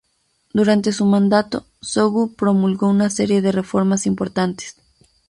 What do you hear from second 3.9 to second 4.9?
importantes.